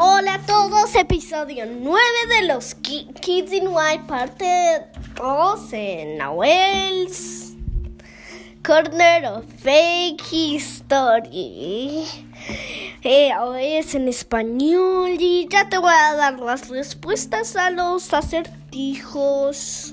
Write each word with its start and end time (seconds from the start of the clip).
Hola 0.00 0.34
a 0.34 0.46
todos, 0.46 0.94
episodio 0.94 1.66
9 1.66 2.00
de 2.28 2.46
los 2.46 2.76
Kids 2.76 3.52
in 3.52 3.66
White, 3.66 4.04
parte 4.06 4.86
2 5.16 5.72
en 5.72 6.18
Nahuel's 6.18 7.54
Corner 8.64 9.26
of 9.26 9.44
Fake 9.58 10.22
History. 10.30 12.04
Eh, 13.02 13.32
es 13.60 13.96
en 13.96 14.06
español 14.06 15.16
y 15.18 15.48
ya 15.50 15.68
te 15.68 15.78
voy 15.78 15.92
a 15.92 16.14
dar 16.14 16.38
las 16.38 16.68
respuestas 16.68 17.56
a 17.56 17.70
los 17.70 18.14
acertijos. 18.14 19.90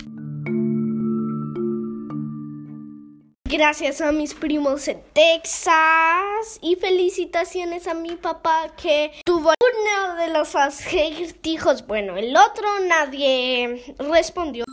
Gracias 3.47 4.01
a 4.01 4.11
mis 4.11 4.33
primos 4.33 4.87
en 4.87 5.03
Texas 5.13 6.57
y 6.61 6.77
felicitaciones 6.77 7.85
a 7.87 7.93
mi 7.93 8.15
papá 8.15 8.73
que 8.75 9.11
tuvo 9.23 9.53
uno 9.61 10.15
de 10.15 10.29
los 10.29 10.55
acertijos. 10.55 11.85
Bueno, 11.85 12.17
el 12.17 12.35
otro 12.35 12.67
nadie 12.87 13.95
respondió. 13.99 14.65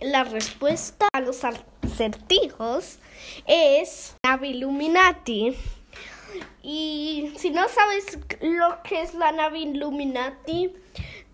La 0.00 0.22
respuesta 0.22 1.08
a 1.12 1.20
los 1.20 1.42
acertijos 1.44 3.00
es 3.48 4.14
nave 4.24 4.46
Illuminati. 4.50 5.56
Y 6.62 7.32
si 7.38 7.50
no 7.50 7.68
sabes 7.68 8.18
lo 8.40 8.82
que 8.84 9.02
es 9.02 9.14
la 9.14 9.32
nave 9.32 9.58
Illuminati, 9.58 10.72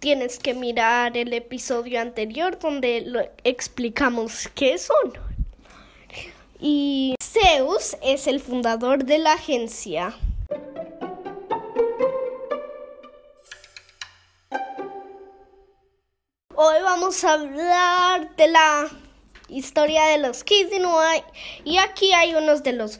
tienes 0.02 0.40
que 0.40 0.52
mirar 0.52 1.16
el 1.16 1.32
episodio 1.32 2.00
anterior 2.00 2.58
donde 2.58 3.02
lo 3.02 3.20
explicamos 3.44 4.50
qué 4.52 4.76
son. 4.76 5.12
Y 6.58 7.14
Zeus 7.22 7.96
es 8.02 8.26
el 8.26 8.40
fundador 8.40 9.04
de 9.04 9.18
la 9.18 9.34
agencia. 9.34 10.12
Hoy 16.56 16.82
vamos 16.82 17.22
a 17.22 17.34
hablar 17.34 18.34
de 18.34 18.48
la 18.48 18.90
historia 19.52 20.04
de 20.06 20.18
los 20.18 20.44
Kids 20.44 20.72
in 20.72 20.84
White 20.86 21.26
y 21.64 21.78
aquí 21.78 22.12
hay 22.12 22.34
unos 22.34 22.62
de 22.62 22.72
los 22.72 22.98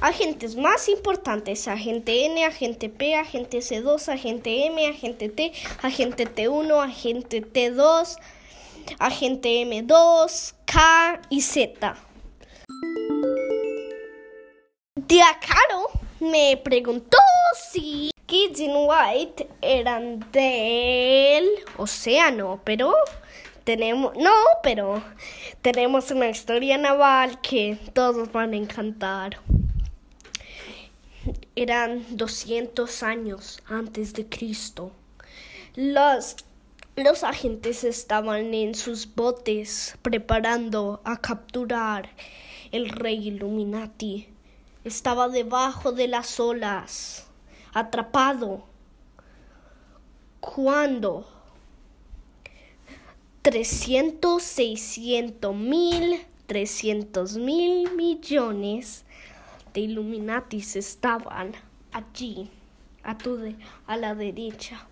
agentes 0.00 0.56
más 0.56 0.88
importantes, 0.88 1.68
agente 1.68 2.24
N, 2.26 2.44
agente 2.44 2.88
P, 2.88 3.16
agente 3.16 3.58
C2, 3.58 4.08
agente 4.08 4.66
M, 4.66 4.86
agente 4.86 5.28
T, 5.28 5.52
agente 5.82 6.26
T1, 6.26 6.84
agente 6.84 7.42
T2, 7.42 8.16
agente 8.98 9.48
M2, 9.62 10.54
K 10.64 11.20
y 11.28 11.40
Z. 11.40 11.96
Diacaro 14.96 15.90
me 16.20 16.56
preguntó 16.62 17.18
si 17.72 18.10
Kids 18.26 18.60
in 18.60 18.72
White 18.74 19.48
eran 19.60 20.20
del 20.30 21.48
océano, 21.78 22.60
pero 22.62 22.94
tenemos, 23.64 24.16
no, 24.16 24.32
pero 24.62 25.02
tenemos 25.62 26.10
una 26.10 26.28
historia 26.28 26.78
naval 26.78 27.40
que 27.40 27.78
todos 27.92 28.30
van 28.32 28.52
a 28.52 28.56
encantar. 28.56 29.38
Eran 31.54 32.04
200 32.16 33.02
años 33.02 33.62
antes 33.68 34.14
de 34.14 34.26
Cristo. 34.26 34.92
Los, 35.76 36.36
los 36.96 37.24
agentes 37.24 37.84
estaban 37.84 38.54
en 38.54 38.74
sus 38.74 39.14
botes 39.14 39.96
preparando 40.02 41.00
a 41.04 41.20
capturar 41.20 42.08
el 42.72 42.88
rey 42.88 43.28
Illuminati. 43.28 44.28
Estaba 44.84 45.28
debajo 45.28 45.92
de 45.92 46.08
las 46.08 46.40
olas, 46.40 47.26
atrapado. 47.74 48.64
Cuando 50.40 51.39
300, 53.42 54.42
600 54.42 55.54
mil, 55.54 56.20
300 56.46 57.38
mil 57.38 57.90
millones 57.96 59.06
de 59.72 59.80
Illuminatis 59.80 60.76
estaban 60.76 61.52
allí, 61.90 62.50
a, 63.02 63.16
tu 63.16 63.38
de, 63.38 63.56
a 63.86 63.96
la 63.96 64.14
derecha. 64.14 64.86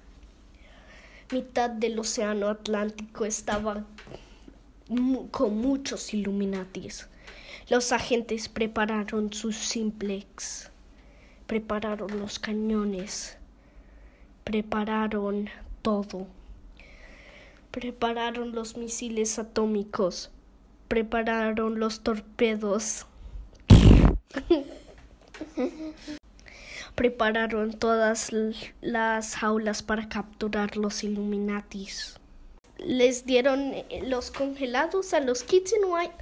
Mitad 1.31 1.69
del 1.69 1.99
océano 1.99 2.49
Atlántico 2.49 3.27
estaba 3.27 3.85
con 5.31 5.59
muchos 5.59 6.15
Illuminatis. 6.15 7.07
Los 7.69 7.93
agentes 7.93 8.49
prepararon 8.49 9.31
sus 9.31 9.57
simplex, 9.57 10.71
prepararon 11.47 12.19
los 12.19 12.39
cañones, 12.39 13.37
prepararon 14.43 15.51
todo 15.83 16.38
prepararon 17.71 18.53
los 18.53 18.77
misiles 18.77 19.39
atómicos, 19.39 20.31
prepararon 20.89 21.79
los 21.79 22.01
torpedos, 22.03 23.07
prepararon 26.95 27.73
todas 27.75 28.33
las 28.81 29.37
jaulas 29.37 29.83
para 29.83 30.09
capturar 30.09 30.77
los 30.77 31.05
Illuminatis. 31.05 32.19
Les 32.79 33.27
dieron 33.27 33.75
eh, 33.75 34.03
los 34.07 34.31
congelados 34.31 35.13
a 35.13 35.21
los 35.21 35.43
Kids 35.43 35.75
White 35.85 36.15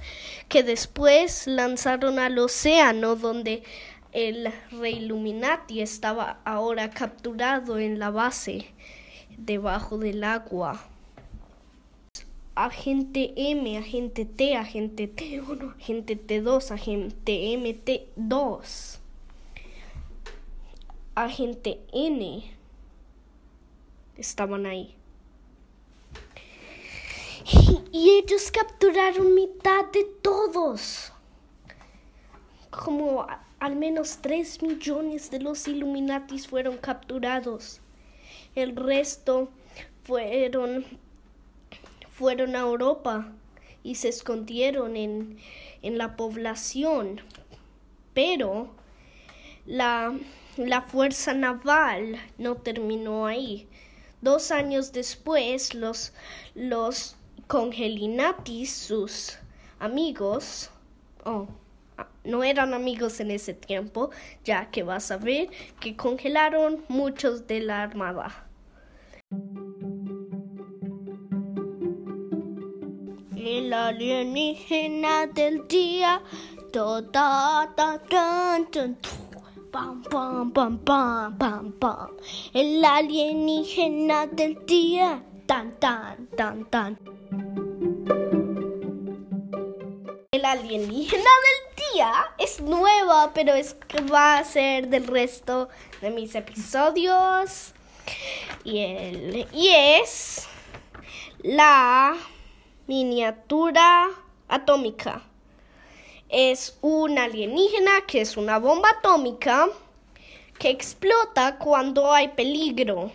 que 0.49 0.63
después 0.63 1.45
lanzaron 1.45 2.17
al 2.19 2.39
océano 2.39 3.15
donde 3.15 3.63
el 4.11 4.51
rey 4.71 4.95
Illuminati 4.95 5.81
estaba 5.81 6.39
ahora 6.45 6.89
capturado 6.89 7.77
en 7.77 7.99
la 7.99 8.09
base 8.09 8.73
debajo 9.37 9.99
del 9.99 10.23
agua 10.23 10.83
agente 12.57 13.33
M, 13.35 13.77
agente 13.77 14.25
T, 14.25 14.55
agente 14.55 15.07
T1, 15.07 15.75
agente 15.75 16.17
T2, 16.17 16.71
agente 16.71 17.31
MT2, 17.55 18.97
agente 21.13 21.79
N 21.93 22.51
estaban 24.17 24.65
ahí. 24.65 24.95
Y 27.91 28.09
ellos 28.09 28.51
capturaron 28.51 29.33
mitad 29.35 29.85
de 29.93 30.03
todos. 30.21 31.13
Como 32.71 33.25
al 33.59 33.75
menos 33.75 34.17
3 34.21 34.61
millones 34.63 35.31
de 35.31 35.39
los 35.39 35.67
Illuminatis 35.67 36.47
fueron 36.47 36.77
capturados. 36.77 37.81
El 38.55 38.75
resto 38.75 39.49
fueron 40.03 40.85
fueron 42.17 42.55
a 42.55 42.61
Europa 42.61 43.31
y 43.83 43.95
se 43.95 44.09
escondieron 44.09 44.97
en, 44.97 45.37
en 45.83 45.99
la 45.99 46.15
población. 46.15 47.21
Pero 48.15 48.71
la, 49.67 50.17
la 50.57 50.81
fuerza 50.81 51.35
naval 51.35 52.17
no 52.39 52.55
terminó 52.55 53.27
ahí. 53.27 53.67
Dos 54.21 54.49
años 54.49 54.93
después, 54.93 55.75
los, 55.75 56.13
los 56.55 57.15
congelinatis, 57.45 58.73
sus 58.73 59.37
amigos, 59.77 60.71
oh, 61.23 61.47
no 62.23 62.43
eran 62.43 62.73
amigos 62.73 63.19
en 63.19 63.29
ese 63.29 63.53
tiempo, 63.53 64.09
ya 64.43 64.71
que 64.71 64.81
vas 64.81 65.11
a 65.11 65.17
ver 65.17 65.49
que 65.79 65.95
congelaron 65.95 66.83
muchos 66.87 67.45
de 67.45 67.59
la 67.59 67.83
armada. 67.83 68.46
El 73.47 73.73
alienígena 73.73 75.27
del 75.27 75.67
día. 75.67 76.21
Toda, 76.71 77.71
ta, 77.75 78.01
tan, 78.09 78.69
tan, 78.69 78.97
pam, 79.71 80.03
pam, 80.03 80.51
pam, 80.51 80.77
pam, 80.79 81.37
pam, 81.37 81.71
pam. 81.79 82.09
El 82.53 82.83
alienígena 82.83 84.27
del 84.27 84.65
día. 84.65 85.23
Tan, 85.45 85.79
tan, 85.79 86.27
tan, 86.35 86.65
tan. 86.65 86.99
El 90.31 90.43
alienígena 90.43 91.31
del 91.47 91.85
día 91.93 92.11
es 92.37 92.59
nueva, 92.59 93.31
pero 93.33 93.53
es 93.53 93.73
que 93.75 94.01
va 94.01 94.39
a 94.39 94.43
ser 94.43 94.89
del 94.89 95.07
resto 95.07 95.69
de 96.01 96.09
mis 96.09 96.35
episodios. 96.35 97.73
Y, 98.65 98.79
el, 98.79 99.47
y 99.53 99.69
es 99.69 100.47
la 101.43 102.17
miniatura 102.87 104.09
atómica. 104.47 105.21
Es 106.29 106.77
un 106.81 107.17
alienígena 107.19 108.01
que 108.07 108.21
es 108.21 108.35
una 108.37 108.59
bomba 108.59 108.89
atómica 108.89 109.67
que 110.57 110.69
explota 110.69 111.57
cuando 111.57 112.11
hay 112.11 112.29
peligro. 112.29 113.11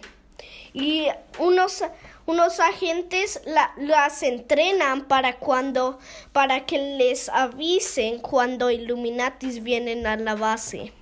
Y 0.72 1.08
unos, 1.38 1.84
unos 2.24 2.60
agentes 2.60 3.42
las 3.76 4.22
entrenan 4.22 5.06
para 5.06 5.38
cuando 5.38 5.98
para 6.32 6.64
que 6.64 6.78
les 6.96 7.28
avisen 7.28 8.20
cuando 8.20 8.70
Illuminatis 8.70 9.62
vienen 9.62 10.06
a 10.06 10.16
la 10.16 10.34
base. 10.34 10.92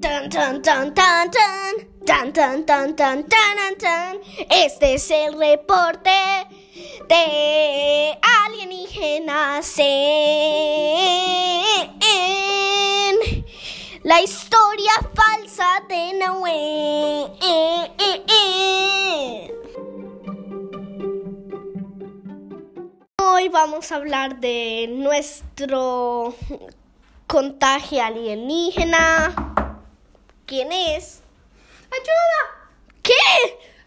Tan 0.00 0.30
tan 0.30 0.62
tan 0.62 0.94
tan 0.94 1.30
tan 1.30 1.95
tan 2.06 2.32
tan 2.32 2.64
tan 2.64 2.94
tan 2.94 3.24
tan 3.24 3.74
tan 3.78 4.20
Este 4.48 4.94
es 4.94 5.10
el 5.10 5.36
reporte 5.36 6.46
de 7.08 8.16
alienígenas 8.46 9.76
en 9.78 9.86
la 14.04 14.22
historia 14.22 14.92
falsa 15.14 15.82
de 15.88 16.12
Noé. 16.14 17.26
Hoy 23.20 23.48
vamos 23.48 23.90
a 23.90 23.96
hablar 23.96 24.38
de 24.38 24.86
nuestro 24.90 26.36
contagio 27.26 28.04
alienígena. 28.04 29.34
¿Quién 30.46 30.70
es? 30.70 31.25
¡Ayuda! 31.90 32.70
¿Qué? 33.02 33.12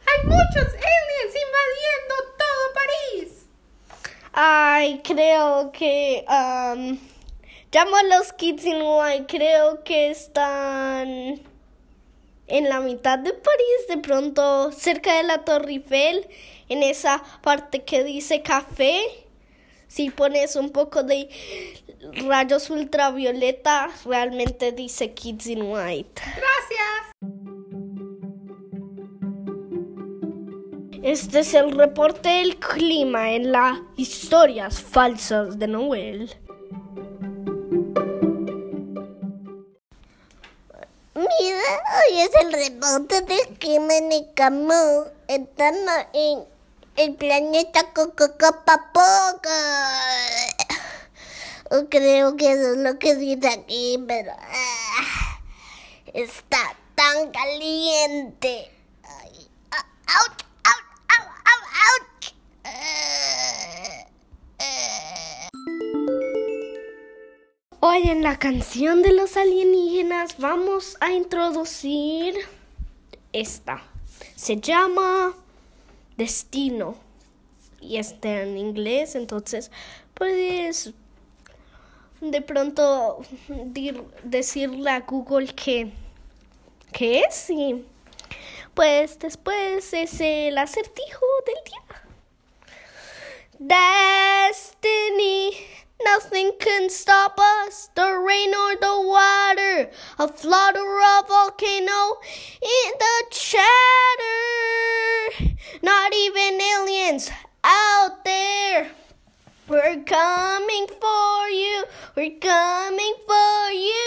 Hay 0.05 0.25
muchos 0.25 0.73
aliens 0.73 1.35
invadiendo 1.45 2.15
todo 2.37 2.73
París. 2.73 3.45
Ay, 4.33 5.01
creo 5.03 5.71
que... 5.71 6.25
Um, 6.27 6.97
Llamo 7.71 7.97
a 7.97 8.03
los 8.03 8.33
Kids 8.33 8.65
in 8.65 8.81
White, 8.81 9.25
creo 9.27 9.83
que 9.83 10.09
están 10.09 11.39
en 12.47 12.67
la 12.67 12.79
mitad 12.79 13.19
de 13.19 13.31
París, 13.31 13.87
de 13.87 13.97
pronto 13.99 14.71
cerca 14.71 15.17
de 15.17 15.21
la 15.21 15.45
Torre 15.45 15.73
Eiffel, 15.73 16.27
en 16.67 16.81
esa 16.81 17.23
parte 17.43 17.83
que 17.83 18.03
dice 18.03 18.41
café. 18.41 19.01
Si 19.87 20.09
pones 20.09 20.55
un 20.55 20.71
poco 20.71 21.03
de 21.03 21.29
rayos 22.27 22.71
ultravioleta, 22.71 23.91
realmente 24.03 24.71
dice 24.71 25.13
Kids 25.13 25.45
in 25.45 25.61
White. 25.61 26.23
Gracias. 26.23 27.08
Este 31.11 31.39
es 31.39 31.56
el 31.56 31.71
reporte 31.71 32.29
del 32.29 32.59
clima 32.59 33.31
en 33.31 33.51
las 33.51 33.79
historias 33.97 34.79
falsas 34.79 35.57
de 35.57 35.67
Noel. 35.67 36.39
hoy 41.15 42.19
es 42.19 42.29
el 42.39 42.53
reporte 42.53 43.21
de 43.21 43.57
Crimen 43.57 44.11
Camus. 44.35 45.07
Estando 45.27 45.91
en 46.13 46.45
el 46.95 47.15
planeta 47.15 47.91
Cococopapoca. 47.91 49.50
Creo 51.89 52.35
que 52.35 52.51
eso 52.51 52.73
es 52.73 52.77
lo 52.77 53.00
que 53.00 53.15
dice 53.15 53.47
aquí, 53.47 53.97
pero 54.07 54.31
ah, 54.31 55.41
está 56.13 56.75
tan 56.94 57.31
caliente. 57.31 58.71
Ay, 59.01 59.50
ouch, 59.71 60.48
Hoy 67.81 68.09
en 68.09 68.23
la 68.23 68.37
canción 68.37 69.01
de 69.01 69.13
los 69.13 69.37
alienígenas 69.37 70.37
vamos 70.37 70.97
a 70.99 71.13
introducir 71.13 72.35
esta. 73.31 73.81
Se 74.35 74.59
llama 74.59 75.33
Destino 76.17 76.95
y 77.79 77.95
está 77.95 78.41
en 78.41 78.57
inglés, 78.57 79.15
entonces 79.15 79.71
puedes 80.13 80.91
de 82.19 82.41
pronto 82.41 83.21
decirle 84.25 84.89
a 84.89 84.99
Google 84.99 85.47
que, 85.47 85.93
¿qué 86.91 87.21
es 87.21 87.49
y 87.49 87.85
pues 88.73 89.19
después 89.19 89.93
es 89.93 90.19
el 90.19 90.57
acertijo 90.57 91.25
del 91.45 91.63
día. 91.63 91.83
Destiny. 94.49 95.78
Nothing 96.03 96.53
can 96.59 96.89
stop 96.89 97.37
us, 97.37 97.89
the 97.93 98.17
rain 98.17 98.55
or 98.55 98.75
the 98.75 99.01
water, 99.01 99.89
a 100.17 100.27
flood 100.27 100.77
or 100.77 100.99
a 100.99 101.23
volcano 101.27 102.17
in 102.61 102.93
the 102.97 103.25
chatter. 103.31 103.59
Not 105.81 106.13
even 106.13 106.61
aliens 106.61 107.29
out 107.63 108.23
there. 108.23 108.91
We're 109.67 110.03
coming 110.03 110.87
for 110.87 111.49
you, 111.49 111.83
we're 112.15 112.39
coming 112.39 113.15
for 113.27 113.71
you. 113.71 113.99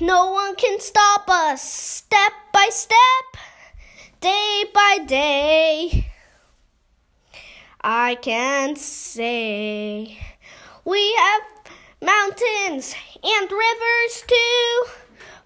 No 0.00 0.32
one 0.32 0.56
can 0.56 0.80
stop 0.80 1.30
us, 1.30 1.62
step 1.62 2.32
by 2.52 2.68
step, 2.70 3.36
day 4.20 4.64
by 4.74 4.98
day. 5.06 6.10
I 7.86 8.14
can 8.14 8.76
say 8.76 10.18
we 10.86 11.14
have 11.16 11.42
mountains 12.00 12.94
and 13.22 13.52
rivers 13.52 14.24
too, 14.26 14.84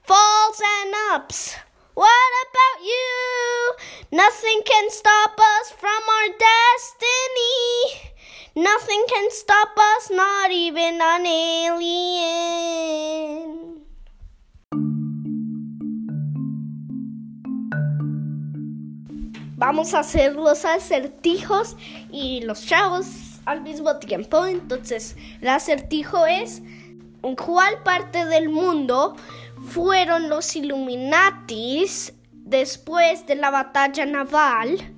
falls 0.05 0.63
and 0.63 0.95
ups. 1.11 1.57
What 1.95 2.33
about 2.47 2.87
you? 2.87 3.75
Nothing 4.13 4.63
can 4.65 4.89
stop 4.89 5.37
us 5.37 5.73
from 5.73 5.91
our 5.91 6.29
destiny. 6.39 8.13
Nothing 8.55 9.05
can 9.09 9.33
stop 9.33 9.77
us, 9.77 10.09
not 10.09 10.53
even 10.53 11.01
an 11.03 11.27
alien. 11.27 12.88
Vamos 19.59 19.93
a 19.93 20.01
hacer 20.01 20.37
los 20.37 20.65
acertijos 20.65 21.77
y 22.11 22.41
los 22.43 22.65
chavos 22.65 23.07
al 23.45 23.61
mismo 23.61 23.99
tiempo. 23.99 24.47
Entonces, 24.47 25.17
el 25.41 25.49
acertijo 25.49 26.27
es 26.27 26.63
en 27.23 27.35
cuál 27.35 27.83
parte 27.83 28.25
del 28.25 28.49
mundo 28.49 29.17
fueron 29.71 30.29
los 30.29 30.55
Illuminatis 30.55 32.15
después 32.33 33.27
de 33.27 33.35
la 33.35 33.51
batalla 33.51 34.07
naval 34.07 34.95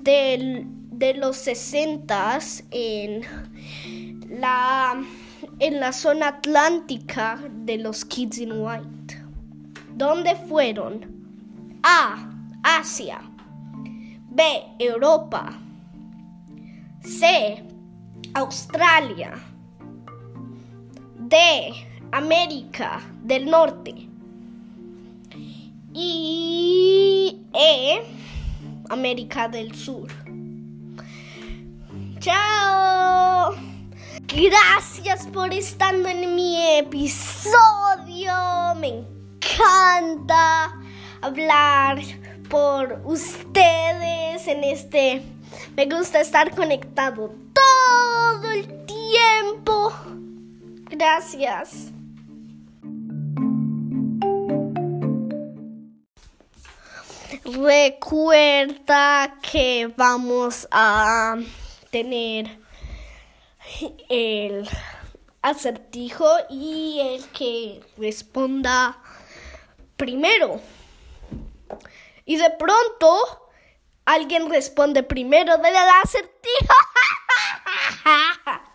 de 0.00 1.14
los 1.16 1.36
60 1.36 2.38
en 2.72 3.22
la, 4.28 5.02
en 5.60 5.80
la 5.80 5.92
zona 5.92 6.28
atlántica 6.28 7.40
de 7.64 7.78
los 7.78 8.04
Kids 8.04 8.38
in 8.38 8.52
White. 8.52 9.22
¿Dónde 9.94 10.34
fueron? 10.34 11.80
A. 11.84 12.30
Asia. 12.64 13.20
B. 14.34 14.42
Europa. 14.80 15.56
C. 17.02 17.62
Australia. 18.34 19.32
D. 21.20 21.36
América 22.10 23.00
del 23.22 23.48
Norte. 23.48 23.94
Y 25.92 27.46
E. 27.54 28.02
América 28.90 29.48
del 29.48 29.72
Sur. 29.72 30.08
Chao. 32.18 33.54
Gracias 34.26 35.28
por 35.28 35.52
estar 35.52 35.94
en 35.94 36.34
mi 36.34 36.78
episodio. 36.78 38.34
Me 38.80 38.88
encanta 38.88 40.74
hablar 41.22 42.23
por 42.54 43.00
ustedes 43.04 44.46
en 44.46 44.62
este... 44.62 45.22
Me 45.74 45.86
gusta 45.86 46.20
estar 46.20 46.54
conectado 46.54 47.34
todo 47.52 48.50
el 48.52 48.86
tiempo. 48.86 49.92
Gracias. 50.88 51.90
Recuerda 57.44 59.36
que 59.42 59.92
vamos 59.96 60.68
a 60.70 61.36
tener 61.90 62.56
el 64.08 64.68
acertijo 65.42 66.28
y 66.48 67.00
el 67.00 67.24
que 67.30 67.80
responda 67.98 68.96
primero. 69.96 70.60
Y 72.24 72.36
de 72.36 72.50
pronto, 72.50 73.50
alguien 74.04 74.50
responde 74.50 75.02
primero 75.02 75.56
de 75.58 75.70
la 75.70 76.00
acertijo. 76.02 76.74